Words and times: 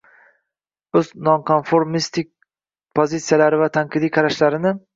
o‘z 0.99 1.11
nonkonformistik 1.27 2.31
pozitsiyalari 3.01 3.63
va 3.65 3.71
tanqidiy 3.79 4.17
qarashlarini 4.21 4.77